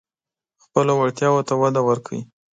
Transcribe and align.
خپلو 0.63 0.93
وړتیاوو 0.97 1.45
ته 1.47 1.53
وده 1.61 1.81
ورکړئ. 1.87 2.19